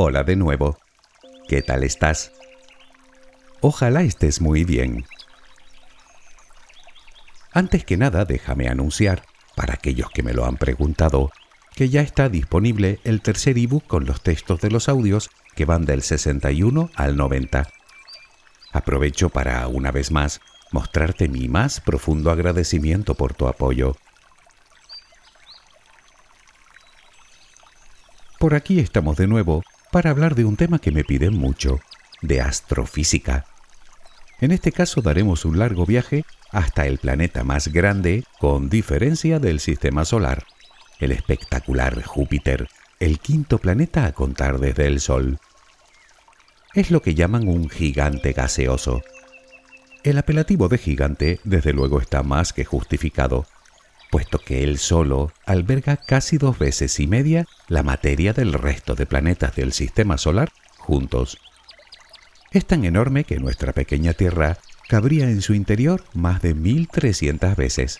[0.00, 0.78] Hola de nuevo.
[1.48, 2.30] ¿Qué tal estás?
[3.60, 5.04] Ojalá estés muy bien.
[7.50, 9.24] Antes que nada, déjame anunciar,
[9.56, 11.32] para aquellos que me lo han preguntado,
[11.74, 15.84] que ya está disponible el tercer ebook con los textos de los audios que van
[15.84, 17.68] del 61 al 90.
[18.72, 23.96] Aprovecho para, una vez más, mostrarte mi más profundo agradecimiento por tu apoyo.
[28.38, 31.80] Por aquí estamos de nuevo para hablar de un tema que me piden mucho,
[32.22, 33.46] de astrofísica.
[34.40, 39.60] En este caso daremos un largo viaje hasta el planeta más grande con diferencia del
[39.60, 40.44] sistema solar,
[41.00, 42.68] el espectacular Júpiter,
[43.00, 45.38] el quinto planeta a contar desde el Sol.
[46.74, 49.02] Es lo que llaman un gigante gaseoso.
[50.04, 53.46] El apelativo de gigante desde luego está más que justificado,
[54.10, 59.06] puesto que él solo alberga casi dos veces y media la materia del resto de
[59.06, 61.38] planetas del sistema solar juntos.
[62.50, 67.98] Es tan enorme que nuestra pequeña Tierra cabría en su interior más de 1300 veces.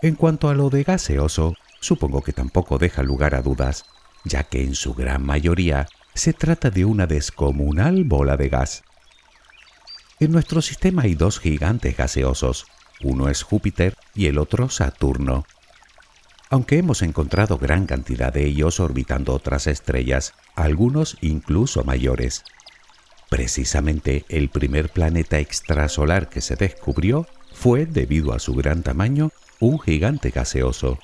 [0.00, 3.84] En cuanto a lo de gaseoso, supongo que tampoco deja lugar a dudas,
[4.24, 8.84] ya que en su gran mayoría se trata de una descomunal bola de gas.
[10.20, 12.66] En nuestro sistema hay dos gigantes gaseosos,
[13.02, 15.44] uno es Júpiter y el otro Saturno.
[16.50, 22.44] Aunque hemos encontrado gran cantidad de ellos orbitando otras estrellas, algunos incluso mayores.
[23.30, 29.30] Precisamente el primer planeta extrasolar que se descubrió fue, debido a su gran tamaño,
[29.60, 30.98] un gigante gaseoso.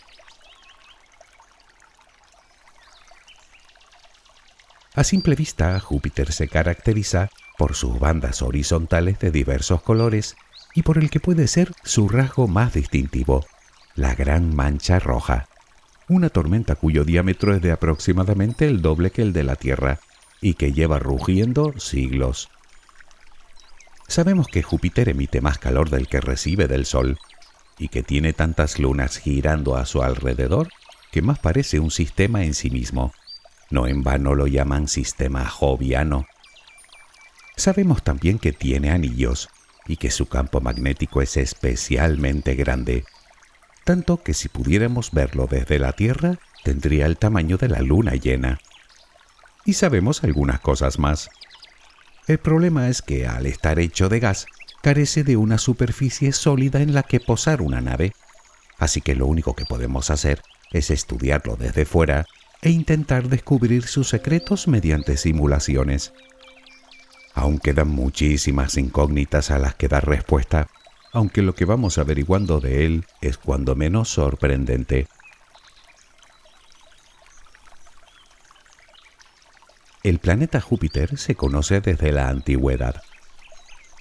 [4.95, 10.37] A simple vista, Júpiter se caracteriza por sus bandas horizontales de diversos colores
[10.79, 13.45] y por el que puede ser su rasgo más distintivo,
[13.97, 15.49] la gran mancha roja,
[16.09, 19.99] una tormenta cuyo diámetro es de aproximadamente el doble que el de la Tierra
[20.41, 22.49] y que lleva rugiendo siglos.
[24.07, 27.19] Sabemos que Júpiter emite más calor del que recibe del Sol
[27.77, 30.69] y que tiene tantas lunas girando a su alrededor
[31.11, 33.13] que más parece un sistema en sí mismo.
[33.69, 36.29] No en vano lo llaman sistema joviano.
[37.57, 39.49] Sabemos también que tiene anillos
[39.89, 43.05] y que su campo magnético es especialmente grande,
[43.85, 48.61] tanto que si pudiéramos verlo desde la Tierra tendría el tamaño de la luna llena
[49.65, 51.31] y sabemos algunas cosas más.
[52.27, 54.47] El problema es que al estar hecho de gas,
[54.83, 58.13] carece de una superficie sólida en la que posar una nave,
[58.79, 62.27] así que lo único que podemos hacer es estudiarlo desde fuera
[62.63, 66.13] e intentar descubrir sus secretos mediante simulaciones.
[67.39, 70.67] Aún quedan muchísimas incógnitas a las que dar respuesta,
[71.13, 75.07] aunque lo que vamos averiguando de él es cuando menos sorprendente.
[80.03, 83.03] El planeta Júpiter se conoce desde la antigüedad.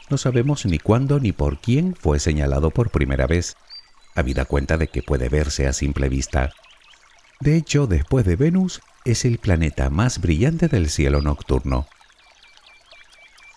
[0.10, 3.56] No sabemos ni cuándo ni por quién fue señalado por primera vez,
[4.16, 6.54] habida cuenta de que puede verse a simple vista.
[7.40, 11.86] De hecho, después de Venus, es el planeta más brillante del cielo nocturno.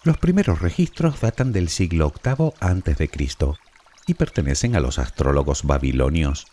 [0.02, 3.10] Los primeros registros datan del siglo VIII a.C.
[4.06, 6.46] y pertenecen a los astrólogos babilonios.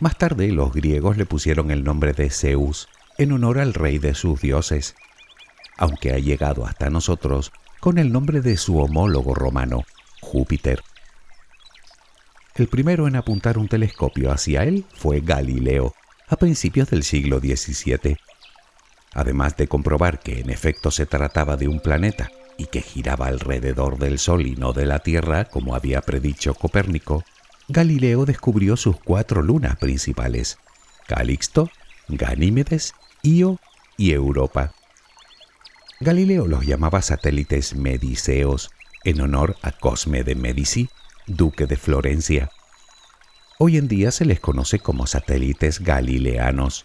[0.00, 4.14] Más tarde los griegos le pusieron el nombre de Zeus, en honor al rey de
[4.14, 4.96] sus dioses,
[5.78, 9.84] aunque ha llegado hasta nosotros con el nombre de su homólogo romano,
[10.20, 10.82] Júpiter.
[12.54, 15.94] El primero en apuntar un telescopio hacia él fue Galileo,
[16.28, 18.18] a principios del siglo XVII.
[19.14, 23.98] Además de comprobar que en efecto se trataba de un planeta y que giraba alrededor
[23.98, 27.24] del Sol y no de la Tierra, como había predicho Copérnico,
[27.68, 30.58] Galileo descubrió sus cuatro lunas principales,
[31.06, 31.70] Calixto,
[32.08, 32.92] Ganímedes
[33.22, 33.58] Io
[33.96, 34.74] y Europa.
[36.00, 38.70] Galileo los llamaba satélites mediceos
[39.04, 40.88] en honor a Cosme de Medici,
[41.26, 42.50] duque de Florencia.
[43.58, 46.84] Hoy en día se les conoce como satélites galileanos.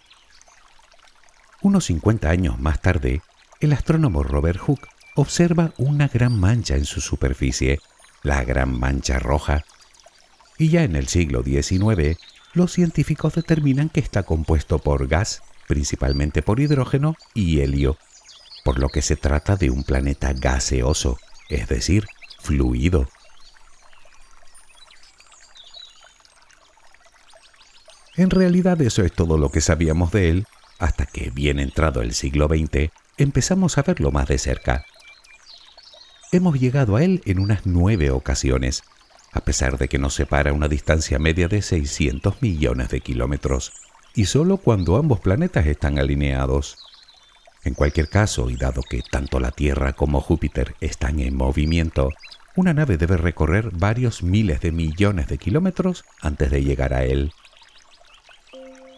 [1.62, 3.22] Unos 50 años más tarde,
[3.60, 7.80] el astrónomo Robert Hooke observa una gran mancha en su superficie,
[8.22, 9.64] la Gran Mancha Roja.
[10.56, 12.18] Y ya en el siglo XIX,
[12.54, 17.96] los científicos determinan que está compuesto por gas principalmente por hidrógeno y helio,
[18.64, 21.16] por lo que se trata de un planeta gaseoso,
[21.48, 22.06] es decir,
[22.40, 23.08] fluido.
[28.16, 30.46] En realidad eso es todo lo que sabíamos de él,
[30.80, 34.86] hasta que, bien entrado el siglo XX, empezamos a verlo más de cerca.
[36.32, 38.82] Hemos llegado a él en unas nueve ocasiones,
[39.32, 43.72] a pesar de que nos separa una distancia media de 600 millones de kilómetros
[44.14, 46.78] y solo cuando ambos planetas están alineados.
[47.62, 52.10] En cualquier caso, y dado que tanto la Tierra como Júpiter están en movimiento,
[52.56, 57.32] una nave debe recorrer varios miles de millones de kilómetros antes de llegar a él.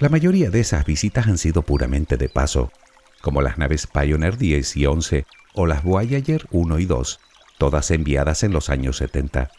[0.02, 2.72] La mayoría de esas visitas han sido puramente de paso,
[3.20, 7.20] como las naves Pioneer 10 y 11 o las Voyager 1 y 2,
[7.56, 9.52] todas enviadas en los años 70,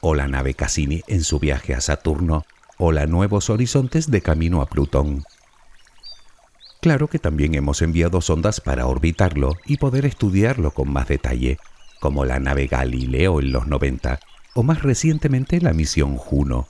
[0.00, 2.44] o la nave Cassini en su viaje a Saturno,
[2.78, 5.22] o la Nuevos Horizontes de camino a Plutón.
[6.80, 11.58] Claro que también hemos enviado sondas para orbitarlo y poder estudiarlo con más detalle,
[12.00, 14.18] como la nave Galileo en los 90
[14.56, 16.66] o más recientemente la misión Juno.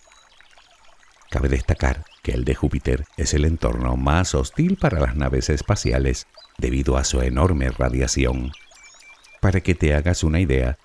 [1.30, 6.26] Cabe destacar que el de Júpiter es el entorno más hostil para las naves espaciales
[6.58, 8.50] debido a su enorme radiación.
[9.40, 10.76] Para que te hagas una idea,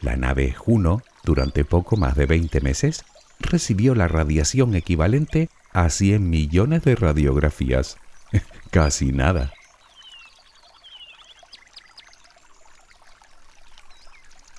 [0.00, 3.04] la nave Juno, durante poco más de 20 meses,
[3.38, 7.96] recibió la radiación equivalente a 100 millones de radiografías.
[8.72, 9.52] Casi nada.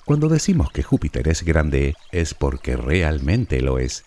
[0.06, 4.04] Cuando decimos que Júpiter es grande es porque realmente lo es.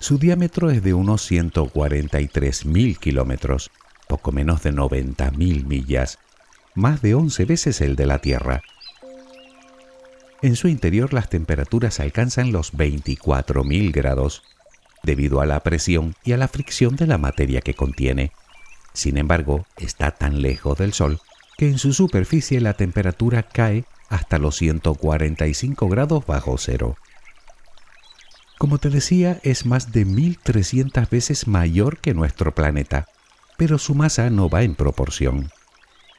[0.00, 3.70] Su diámetro es de unos 143.000 kilómetros,
[4.06, 6.18] poco menos de 90.000 millas,
[6.74, 8.62] más de 11 veces el de la Tierra.
[10.40, 14.44] En su interior las temperaturas alcanzan los 24.000 grados,
[15.02, 18.30] debido a la presión y a la fricción de la materia que contiene.
[18.92, 21.20] Sin embargo, está tan lejos del Sol
[21.56, 26.96] que en su superficie la temperatura cae hasta los 145 grados bajo cero.
[28.58, 33.06] Como te decía, es más de 1300 veces mayor que nuestro planeta,
[33.56, 35.50] pero su masa no va en proporción.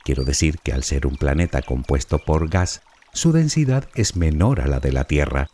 [0.05, 2.81] Quiero decir que al ser un planeta compuesto por gas,
[3.11, 5.49] su densidad es menor a la de la Tierra,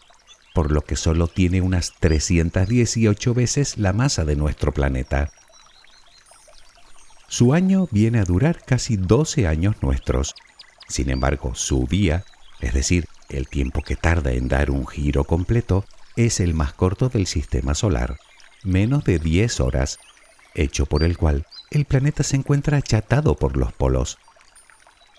[0.53, 5.31] por lo que solo tiene unas 318 veces la masa de nuestro planeta.
[7.27, 10.35] Su año viene a durar casi 12 años nuestros.
[10.87, 12.25] Sin embargo, su día,
[12.61, 15.83] es decir, el tiempo que tarda en dar un giro completo,
[16.15, 18.17] es el más corto del sistema solar,
[18.63, 19.99] menos de 10 horas,
[20.53, 24.17] hecho por el cual el planeta se encuentra achatado por los polos.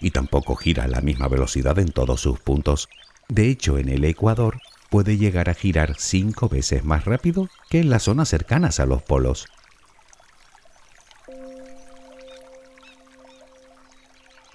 [0.01, 2.89] Y tampoco gira a la misma velocidad en todos sus puntos.
[3.29, 4.59] De hecho, en el Ecuador
[4.91, 9.03] puede llegar a girar cinco veces más rápido que en las zonas cercanas a los
[9.03, 9.47] polos.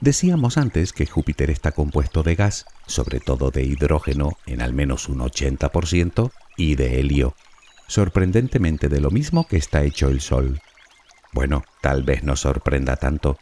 [0.01, 5.07] Decíamos antes que Júpiter está compuesto de gas, sobre todo de hidrógeno en al menos
[5.07, 7.36] un 80% y de helio,
[7.88, 10.59] sorprendentemente de lo mismo que está hecho el Sol.
[11.33, 13.38] Bueno, tal vez no sorprenda tanto.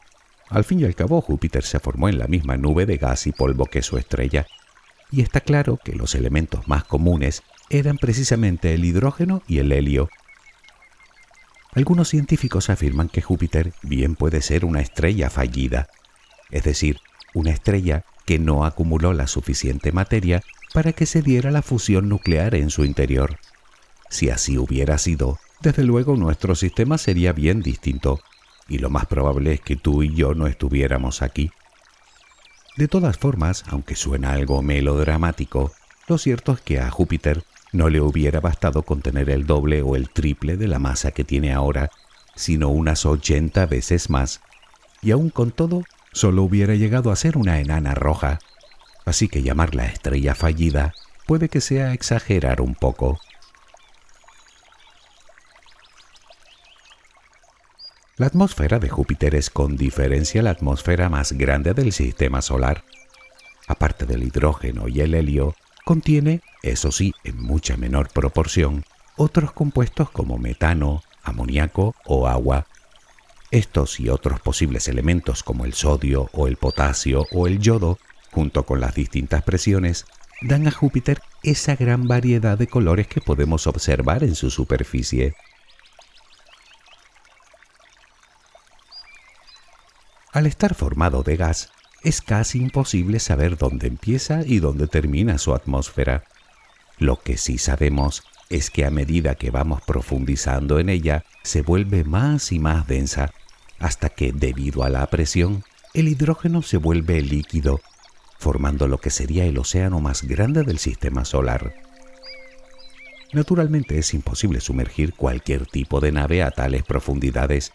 [0.49, 3.31] Al fin y al cabo, Júpiter se formó en la misma nube de gas y
[3.31, 4.45] polvo que su estrella,
[5.11, 10.09] y está claro que los elementos más comunes eran precisamente el hidrógeno y el helio.
[11.71, 15.87] Algunos científicos afirman que Júpiter bien puede ser una estrella fallida,
[16.51, 16.99] es decir,
[17.33, 20.41] una estrella que no acumuló la suficiente materia
[20.73, 23.37] para que se diera la fusión nuclear en su interior.
[24.09, 28.19] Si así hubiera sido, desde luego nuestro sistema sería bien distinto,
[28.67, 31.51] y lo más probable es que tú y yo no estuviéramos aquí.
[32.77, 35.71] De todas formas, aunque suena algo melodramático,
[36.07, 40.09] lo cierto es que a Júpiter no le hubiera bastado contener el doble o el
[40.09, 41.89] triple de la masa que tiene ahora,
[42.35, 44.41] sino unas 80 veces más,
[45.01, 48.39] y aún con todo solo hubiera llegado a ser una enana roja,
[49.05, 50.93] así que llamarla estrella fallida
[51.25, 53.19] puede que sea exagerar un poco.
[58.17, 62.83] La atmósfera de Júpiter es con diferencia la atmósfera más grande del sistema solar.
[63.67, 68.83] Aparte del hidrógeno y el helio, contiene, eso sí, en mucha menor proporción,
[69.15, 72.67] otros compuestos como metano, amoníaco o agua,
[73.51, 77.97] estos y otros posibles elementos como el sodio o el potasio o el yodo,
[78.31, 80.05] junto con las distintas presiones,
[80.41, 85.35] dan a Júpiter esa gran variedad de colores que podemos observar en su superficie.
[90.31, 91.71] Al estar formado de gas,
[92.03, 96.23] es casi imposible saber dónde empieza y dónde termina su atmósfera.
[96.97, 102.03] Lo que sí sabemos es que a medida que vamos profundizando en ella, se vuelve
[102.03, 103.31] más y más densa,
[103.77, 105.63] hasta que, debido a la presión,
[105.93, 107.79] el hidrógeno se vuelve líquido,
[108.39, 111.73] formando lo que sería el océano más grande del sistema solar.
[113.31, 117.73] Naturalmente es imposible sumergir cualquier tipo de nave a tales profundidades.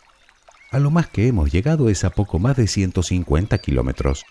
[0.73, 4.25] A lo más que hemos llegado es a poco más de 150 kilómetros.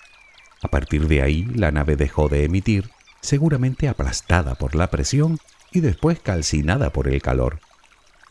[0.62, 2.90] A partir de ahí, la nave dejó de emitir,
[3.22, 5.40] seguramente aplastada por la presión
[5.74, 7.60] y después calcinada por el calor.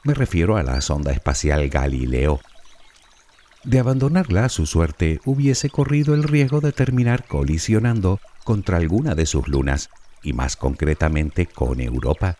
[0.05, 2.41] Me refiero a la sonda espacial Galileo.
[3.65, 9.27] de abandonarla a su suerte hubiese corrido el riesgo de terminar colisionando contra alguna de
[9.27, 9.89] sus lunas,
[10.23, 12.39] y más concretamente con Europa,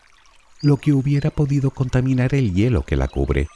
[0.61, 3.47] lo que hubiera podido contaminar el hielo que la cubre.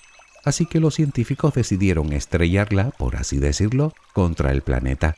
[0.46, 5.16] Así que los científicos decidieron estrellarla, por así decirlo, contra el planeta.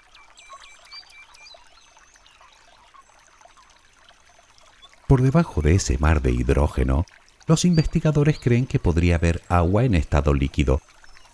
[5.10, 7.04] Por debajo de ese mar de hidrógeno,
[7.48, 10.82] los investigadores creen que podría haber agua en estado líquido,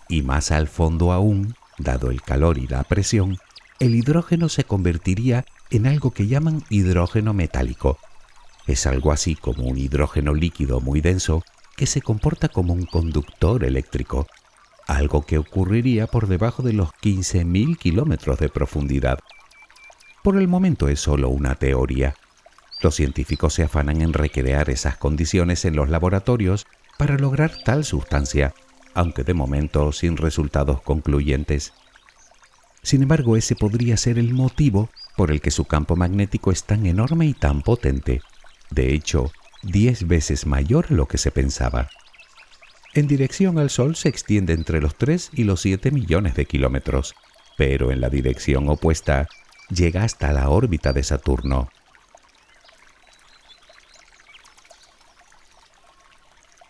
[0.08, 3.36] y más al fondo aún, dado el calor y la presión,
[3.78, 7.98] el hidrógeno se convertiría en algo que llaman hidrógeno metálico.
[8.66, 11.44] Es algo así como un hidrógeno líquido muy denso
[11.76, 14.26] que se comporta como un conductor eléctrico,
[14.86, 19.18] algo que ocurriría por debajo de los 15.000 kilómetros de profundidad.
[20.22, 22.14] Por el momento es solo una teoría.
[22.80, 26.66] Los científicos se afanan en recrear esas condiciones en los laboratorios
[26.98, 28.54] para lograr tal sustancia,
[28.94, 31.72] aunque de momento sin resultados concluyentes.
[32.82, 36.86] Sin embargo, ese podría ser el motivo por el que su campo magnético es tan
[36.86, 38.20] enorme y tan potente,
[38.70, 41.88] de hecho, diez veces mayor a lo que se pensaba.
[42.94, 47.14] En dirección al Sol se extiende entre los 3 y los 7 millones de kilómetros,
[47.56, 49.28] pero en la dirección opuesta
[49.68, 51.68] llega hasta la órbita de Saturno.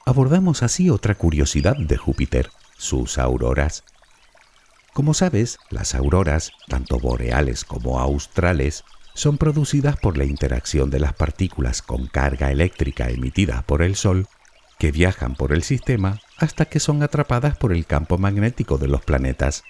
[0.08, 3.82] Abordamos así otra curiosidad de Júpiter, sus auroras.
[4.92, 8.84] Como sabes, las auroras, tanto boreales como australes,
[9.14, 14.28] son producidas por la interacción de las partículas con carga eléctrica emitidas por el Sol,
[14.78, 19.04] que viajan por el sistema hasta que son atrapadas por el campo magnético de los
[19.04, 19.64] planetas.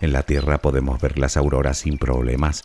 [0.00, 2.64] En la Tierra podemos ver las auroras sin problemas.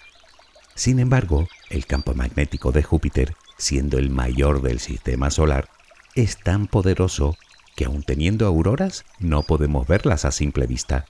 [0.73, 5.69] Sin embargo, el campo magnético de Júpiter, siendo el mayor del sistema solar,
[6.15, 7.35] es tan poderoso
[7.75, 11.05] que aun teniendo auroras no podemos verlas a simple vista.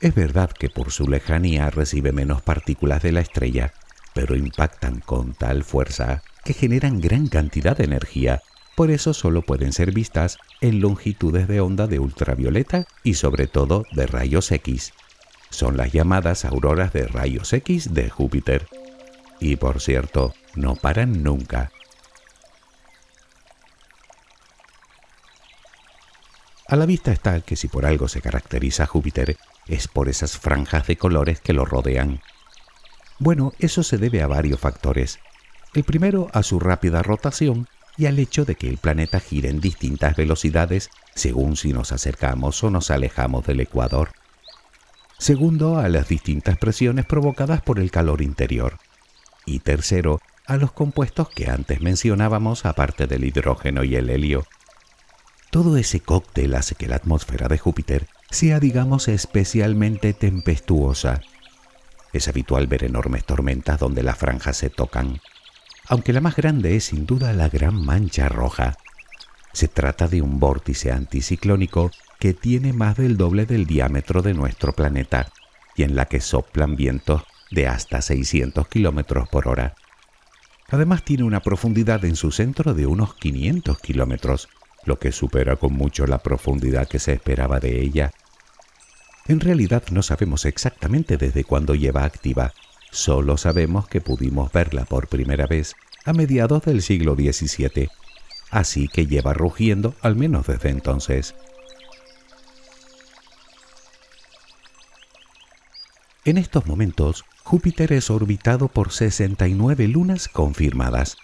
[0.00, 3.72] Es verdad que por su lejanía recibe menos partículas de la estrella,
[4.14, 8.40] pero impactan con tal fuerza que generan gran cantidad de energía.
[8.74, 13.84] Por eso solo pueden ser vistas en longitudes de onda de ultravioleta y sobre todo
[13.92, 14.92] de rayos X.
[15.50, 18.66] Son las llamadas auroras de rayos X de Júpiter.
[19.38, 21.70] Y por cierto, no paran nunca.
[26.72, 29.36] A la vista está que si por algo se caracteriza Júpiter
[29.68, 32.22] es por esas franjas de colores que lo rodean.
[33.18, 35.18] Bueno, eso se debe a varios factores.
[35.74, 39.60] El primero a su rápida rotación y al hecho de que el planeta gira en
[39.60, 44.12] distintas velocidades según si nos acercamos o nos alejamos del ecuador.
[45.18, 48.78] Segundo, a las distintas presiones provocadas por el calor interior.
[49.44, 54.46] Y tercero, a los compuestos que antes mencionábamos aparte del hidrógeno y el helio.
[55.52, 61.20] Todo ese cóctel hace que la atmósfera de Júpiter sea, digamos, especialmente tempestuosa.
[62.14, 65.20] Es habitual ver enormes tormentas donde las franjas se tocan,
[65.88, 68.78] aunque la más grande es sin duda la Gran Mancha Roja.
[69.52, 74.72] Se trata de un vórtice anticiclónico que tiene más del doble del diámetro de nuestro
[74.72, 75.28] planeta
[75.76, 79.74] y en la que soplan vientos de hasta 600 kilómetros por hora.
[80.70, 84.48] Además tiene una profundidad en su centro de unos 500 kilómetros,
[84.84, 88.12] lo que supera con mucho la profundidad que se esperaba de ella.
[89.26, 92.52] En realidad no sabemos exactamente desde cuándo lleva activa,
[92.90, 95.74] solo sabemos que pudimos verla por primera vez
[96.04, 97.88] a mediados del siglo XVII,
[98.50, 101.34] así que lleva rugiendo al menos desde entonces.
[106.24, 111.16] En estos momentos, Júpiter es orbitado por 69 lunas confirmadas,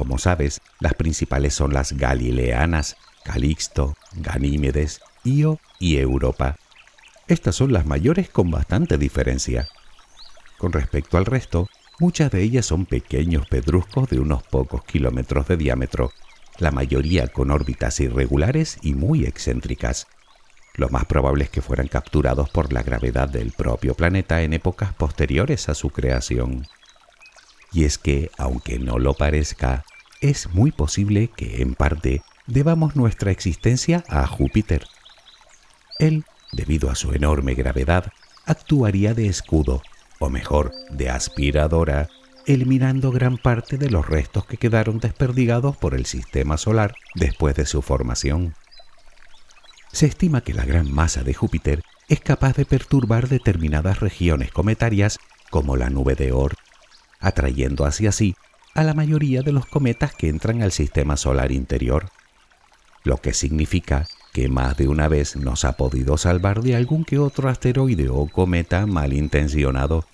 [0.00, 6.56] como sabes, las principales son las Galileanas, Calixto, Ganímedes, Io y Europa.
[7.28, 9.68] Estas son las mayores con bastante diferencia.
[10.56, 15.58] Con respecto al resto, muchas de ellas son pequeños pedruscos de unos pocos kilómetros de
[15.58, 16.12] diámetro,
[16.56, 20.06] la mayoría con órbitas irregulares y muy excéntricas.
[20.76, 24.94] Lo más probable es que fueran capturados por la gravedad del propio planeta en épocas
[24.94, 26.66] posteriores a su creación.
[27.72, 29.84] Y es que, aunque no lo parezca,
[30.20, 34.86] es muy posible que en parte debamos nuestra existencia a Júpiter.
[35.98, 38.12] Él, debido a su enorme gravedad,
[38.46, 39.82] actuaría de escudo,
[40.18, 42.08] o mejor, de aspiradora,
[42.46, 47.66] eliminando gran parte de los restos que quedaron desperdigados por el sistema solar después de
[47.66, 48.54] su formación.
[49.92, 55.18] Se estima que la gran masa de Júpiter es capaz de perturbar determinadas regiones cometarias
[55.50, 56.58] como la nube de Oort
[57.20, 58.34] atrayendo hacia sí
[58.74, 62.10] a la mayoría de los cometas que entran al sistema solar interior,
[63.04, 67.18] lo que significa que más de una vez nos ha podido salvar de algún que
[67.18, 70.04] otro asteroide o cometa malintencionado.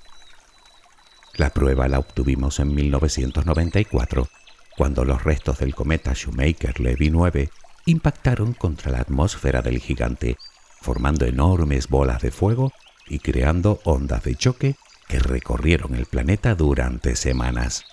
[1.34, 4.28] La prueba la obtuvimos en 1994,
[4.76, 7.50] cuando los restos del cometa Shoemaker-Levy 9
[7.86, 10.36] impactaron contra la atmósfera del gigante,
[10.80, 12.72] formando enormes bolas de fuego
[13.06, 14.76] y creando ondas de choque
[15.08, 17.84] que recorrieron el planeta durante semanas.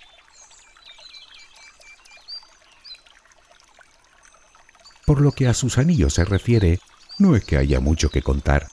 [5.06, 6.80] Por lo que a sus anillos se refiere,
[7.20, 8.68] no es que haya mucho que contar.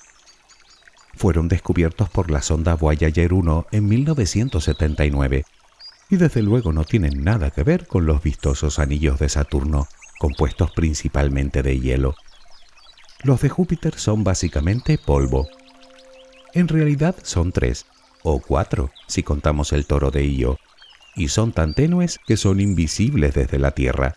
[1.14, 5.44] Fueron descubiertos por la sonda Voyager 1 en 1979
[6.08, 9.86] y desde luego no tienen nada que ver con los vistosos anillos de Saturno,
[10.18, 12.14] compuestos principalmente de hielo.
[13.22, 15.48] Los de Júpiter son básicamente polvo.
[16.52, 17.86] En realidad son tres,
[18.22, 20.58] o cuatro si contamos el toro de Io,
[21.14, 24.16] y son tan tenues que son invisibles desde la Tierra.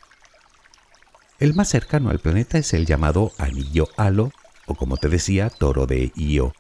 [1.44, 4.32] El más cercano al planeta es el llamado anillo halo,
[4.66, 6.54] o como te decía, toro de Io.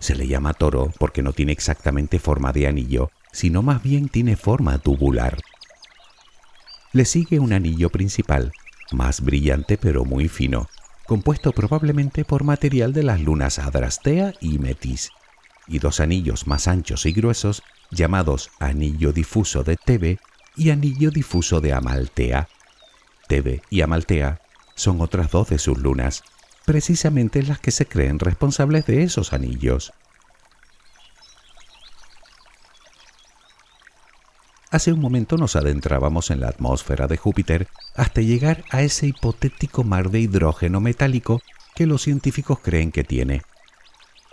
[0.00, 4.34] Se le llama toro porque no tiene exactamente forma de anillo, sino más bien tiene
[4.34, 5.38] forma tubular.
[6.92, 8.50] Le sigue un anillo principal,
[8.90, 10.68] más brillante pero muy fino,
[11.06, 15.12] compuesto probablemente por material de las lunas Adrastea y Metis,
[15.68, 17.62] y dos anillos más anchos y gruesos
[17.92, 20.18] llamados anillo difuso de Tebe
[20.56, 22.48] y anillo difuso de Amaltea.
[23.30, 24.40] Tebe y Amaltea
[24.74, 26.24] son otras dos de sus lunas,
[26.66, 29.92] precisamente las que se creen responsables de esos anillos.
[34.72, 39.84] Hace un momento nos adentrábamos en la atmósfera de Júpiter hasta llegar a ese hipotético
[39.84, 41.40] mar de hidrógeno metálico
[41.76, 43.42] que los científicos creen que tiene.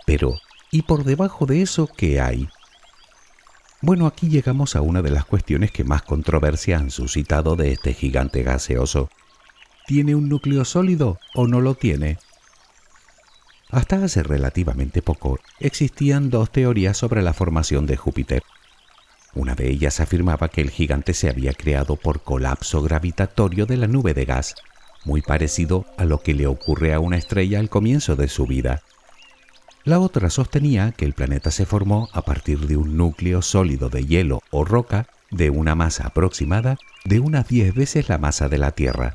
[0.06, 0.34] Pero,
[0.72, 2.48] ¿y por debajo de eso qué hay?
[3.80, 7.94] Bueno, aquí llegamos a una de las cuestiones que más controversia han suscitado de este
[7.94, 9.08] gigante gaseoso.
[9.86, 12.18] ¿Tiene un núcleo sólido o no lo tiene?
[13.70, 18.42] Hasta hace relativamente poco existían dos teorías sobre la formación de Júpiter.
[19.34, 23.86] Una de ellas afirmaba que el gigante se había creado por colapso gravitatorio de la
[23.86, 24.56] nube de gas,
[25.04, 28.82] muy parecido a lo que le ocurre a una estrella al comienzo de su vida.
[29.88, 34.04] La otra sostenía que el planeta se formó a partir de un núcleo sólido de
[34.04, 38.72] hielo o roca de una masa aproximada de unas 10 veces la masa de la
[38.72, 39.14] Tierra.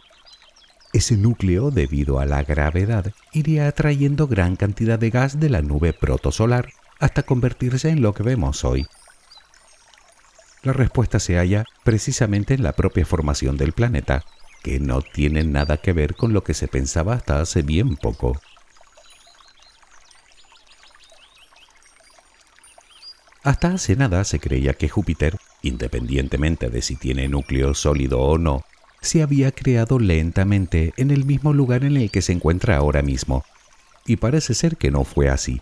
[0.91, 5.93] Ese núcleo, debido a la gravedad, iría atrayendo gran cantidad de gas de la nube
[5.93, 8.87] protosolar hasta convertirse en lo que vemos hoy.
[10.63, 14.25] La respuesta se halla precisamente en la propia formación del planeta,
[14.63, 18.41] que no tiene nada que ver con lo que se pensaba hasta hace bien poco.
[23.43, 28.63] Hasta hace nada se creía que Júpiter, independientemente de si tiene núcleo sólido o no,
[29.01, 33.43] se había creado lentamente en el mismo lugar en el que se encuentra ahora mismo,
[34.05, 35.61] y parece ser que no fue así.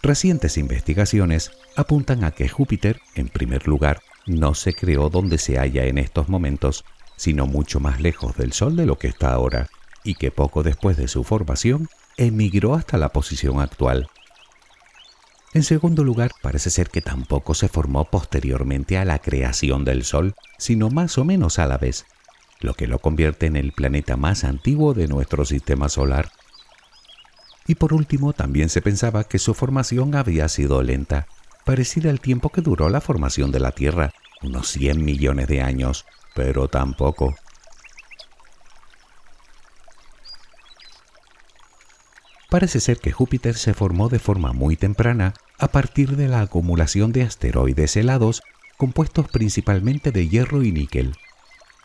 [0.00, 5.86] Recientes investigaciones apuntan a que Júpiter, en primer lugar, no se creó donde se halla
[5.86, 6.84] en estos momentos,
[7.16, 9.68] sino mucho más lejos del Sol de lo que está ahora,
[10.04, 14.08] y que poco después de su formación emigró hasta la posición actual,
[15.54, 20.34] en segundo lugar, parece ser que tampoco se formó posteriormente a la creación del Sol,
[20.58, 22.06] sino más o menos a la vez,
[22.60, 26.30] lo que lo convierte en el planeta más antiguo de nuestro sistema solar.
[27.66, 31.26] Y por último, también se pensaba que su formación había sido lenta,
[31.64, 34.12] parecida al tiempo que duró la formación de la Tierra,
[34.42, 37.34] unos 100 millones de años, pero tampoco.
[42.52, 47.10] Parece ser que Júpiter se formó de forma muy temprana a partir de la acumulación
[47.10, 48.42] de asteroides helados
[48.76, 51.14] compuestos principalmente de hierro y níquel.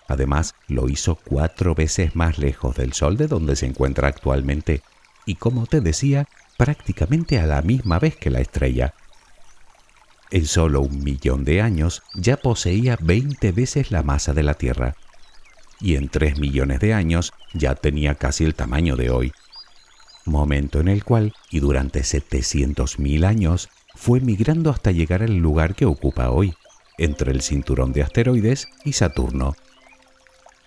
[0.10, 4.82] Además, lo hizo cuatro veces más lejos del Sol de donde se encuentra actualmente
[5.26, 6.28] y, como te decía,
[6.58, 8.94] prácticamente a la misma vez que la estrella.
[10.32, 14.98] En solo un millón de años ya poseía 20 veces la masa de la Tierra
[15.80, 19.32] y en 3 millones de años ya tenía casi el tamaño de hoy
[20.28, 25.86] momento en el cual, y durante 700.000 años, fue migrando hasta llegar al lugar que
[25.86, 26.54] ocupa hoy,
[26.98, 29.56] entre el cinturón de asteroides y Saturno.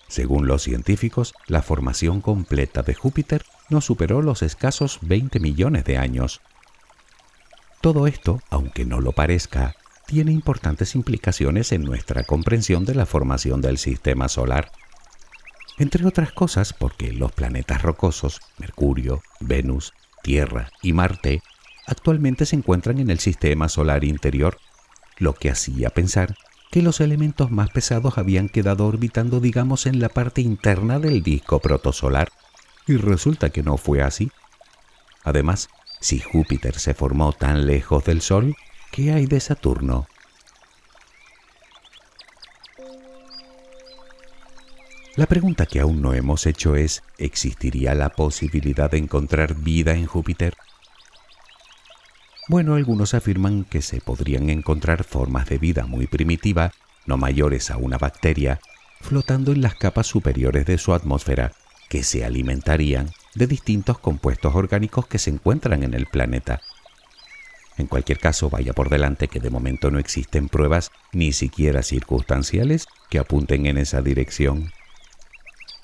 [0.07, 5.97] Según los científicos, la formación completa de Júpiter no superó los escasos 20 millones de
[5.97, 6.41] años.
[7.79, 13.61] Todo esto, aunque no lo parezca, tiene importantes implicaciones en nuestra comprensión de la formación
[13.61, 14.71] del sistema solar
[15.81, 21.41] entre otras cosas porque los planetas rocosos, Mercurio, Venus, Tierra y Marte,
[21.87, 24.59] actualmente se encuentran en el sistema solar interior,
[25.17, 26.35] lo que hacía pensar
[26.69, 31.59] que los elementos más pesados habían quedado orbitando, digamos, en la parte interna del disco
[31.59, 32.29] protosolar,
[32.85, 34.31] Y resulta que no fue así.
[35.23, 38.55] Además, si Júpiter se formó tan lejos del Sol,
[38.91, 40.07] ¿qué hay de Saturno?
[45.17, 50.05] La pregunta que aún no hemos hecho es, ¿existiría la posibilidad de encontrar vida en
[50.05, 50.55] Júpiter?
[52.47, 56.71] Bueno, algunos afirman que se podrían encontrar formas de vida muy primitiva,
[57.05, 58.61] no mayores a una bacteria,
[59.01, 61.51] flotando en las capas superiores de su atmósfera,
[61.89, 66.61] que se alimentarían de distintos compuestos orgánicos que se encuentran en el planeta.
[67.77, 72.87] En cualquier caso, vaya por delante que de momento no existen pruebas, ni siquiera circunstanciales,
[73.09, 74.71] que apunten en esa dirección.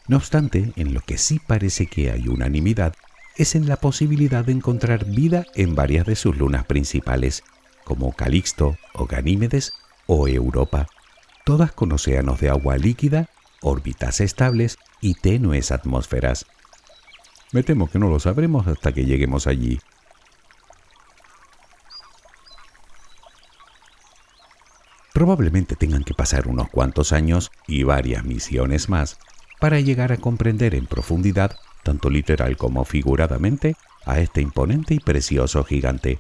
[0.08, 2.96] No obstante, en lo que sí parece que hay unanimidad
[3.36, 7.44] es en la posibilidad de encontrar vida en varias de sus lunas principales,
[7.84, 9.74] como Calixto o Ganímedes
[10.08, 10.88] o Europa,
[11.46, 13.30] todas con océanos de agua líquida,
[13.62, 16.46] órbitas estables y tenues atmósferas.
[17.52, 19.80] Me temo que no lo sabremos hasta que lleguemos allí.
[25.14, 29.18] Probablemente tengan que pasar unos cuantos años y varias misiones más
[29.60, 35.64] para llegar a comprender en profundidad, tanto literal como figuradamente, a este imponente y precioso
[35.64, 36.20] gigante.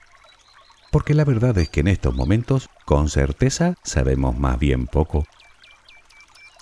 [0.91, 5.25] Porque la verdad es que en estos momentos, con certeza, sabemos más bien poco.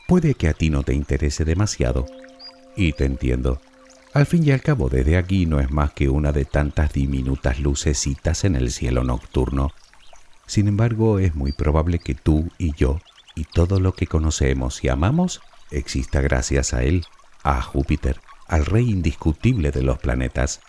[0.07, 2.05] Puede que a ti no te interese demasiado,
[2.75, 3.59] y te entiendo.
[4.13, 7.59] Al fin y al cabo, desde aquí no es más que una de tantas diminutas
[7.59, 9.71] lucecitas en el cielo nocturno.
[10.45, 12.99] Sin embargo, es muy probable que tú y yo,
[13.35, 17.05] y todo lo que conocemos y amamos, exista gracias a él,
[17.43, 20.61] a Júpiter, al rey indiscutible de los planetas.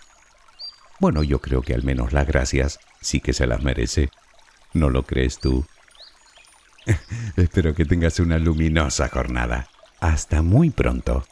[0.99, 4.09] Bueno, yo creo que al menos las gracias sí que se las merece.
[4.73, 5.65] ¿No lo crees tú?
[7.35, 9.67] Espero que tengas una luminosa jornada.
[9.99, 11.25] Hasta muy pronto.